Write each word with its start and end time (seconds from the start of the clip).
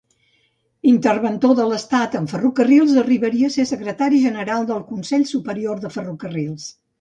Interventor 0.91 1.51
de 1.59 1.65
l'Estat 1.71 2.17
en 2.19 2.25
ferrocarrils, 2.31 2.95
arribaria 3.03 3.51
a 3.51 3.55
ser 3.57 3.67
secretari 3.73 4.23
general 4.25 4.67
del 4.73 4.83
Consell 4.89 5.27
Superior 5.35 5.85
de 5.85 5.95
Ferrocarrils. 5.99 6.67